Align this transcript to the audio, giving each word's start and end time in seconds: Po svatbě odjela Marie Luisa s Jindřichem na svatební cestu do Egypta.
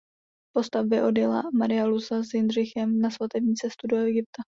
Po 0.55 0.63
svatbě 0.63 1.03
odjela 1.03 1.41
Marie 1.53 1.83
Luisa 1.85 2.23
s 2.23 2.33
Jindřichem 2.33 3.01
na 3.01 3.09
svatební 3.09 3.55
cestu 3.55 3.87
do 3.87 3.97
Egypta. 3.97 4.43